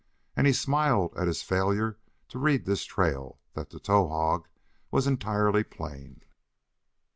[0.35, 1.99] And he smiled at his failure
[2.29, 4.47] to read this trail that to Towahg
[4.89, 6.23] was entirely plain.